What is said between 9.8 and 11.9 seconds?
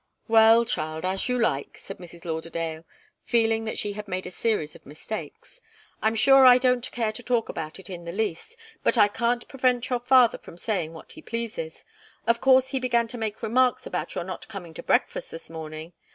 your father from saying what he pleases.